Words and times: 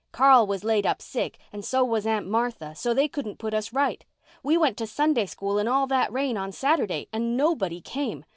Carl 0.11 0.47
was 0.47 0.63
laid 0.63 0.83
up 0.83 0.99
sick 0.99 1.37
and 1.53 1.63
so 1.63 1.83
was 1.83 2.07
Aunt 2.07 2.25
Martha, 2.25 2.73
so 2.73 2.91
they 2.91 3.07
couldn't 3.07 3.37
put 3.37 3.53
us 3.53 3.71
right. 3.71 4.03
We 4.41 4.57
went 4.57 4.75
to 4.77 4.87
Sunday 4.87 5.27
School 5.27 5.59
in 5.59 5.67
all 5.67 5.85
that 5.85 6.11
rain 6.11 6.37
on 6.37 6.53
Saturday 6.53 7.07
and 7.13 7.37
nobody 7.37 7.81
came. 7.81 8.25